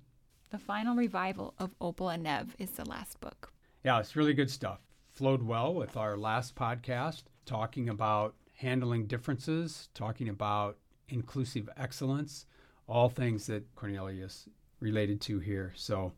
[0.51, 3.53] The Final Revival of Opal and Nev is the last book.
[3.83, 4.79] Yeah, it's really good stuff.
[5.09, 10.79] Flowed well with our last podcast, talking about handling differences, talking about
[11.09, 12.47] inclusive excellence,
[12.87, 15.73] all things that Cornelius related to here.
[15.75, 16.13] So,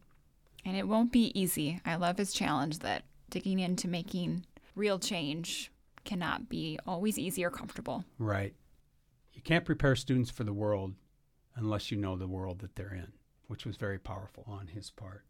[0.67, 1.81] and it won't be easy.
[1.87, 4.45] I love his challenge that digging into making
[4.75, 5.71] real change
[6.07, 8.05] cannot be always easy or comfortable.
[8.19, 8.55] Right.
[9.35, 10.95] You can't prepare students for the world
[11.55, 13.13] unless you know the world that they're in,
[13.49, 15.25] which was very powerful on his part.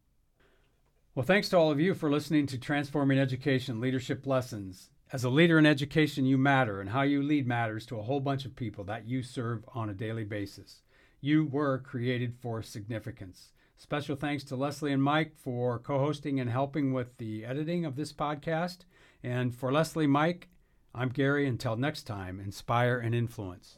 [1.17, 4.91] Well, thanks to all of you for listening to Transforming Education Leadership Lessons.
[5.13, 8.21] As a leader in education, you matter, and how you lead matters to a whole
[8.21, 10.83] bunch of people that you serve on a daily basis.
[11.21, 13.53] You were created for significance.
[13.79, 17.97] Special thanks to Leslie and Mike for co hosting and helping with the editing of
[17.97, 18.79] this podcast.
[19.23, 20.49] And for Leslie, Mike,
[20.99, 21.47] I'm Gary.
[21.47, 23.77] Until next time, inspire and influence.